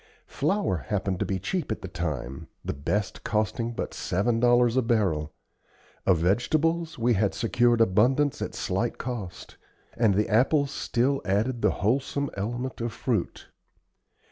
[0.25, 4.81] Flour happened to be cheap at the time, the best costing but seven dollars a
[4.81, 5.31] barrel;
[6.07, 9.57] of vegetables, we had secured abundance at slight cost;
[9.95, 13.49] and the apples still added the wholesome element of fruit.